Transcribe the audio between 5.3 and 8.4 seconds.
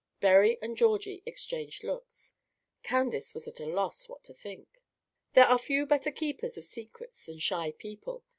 There are few better keepers of secrets than shy people.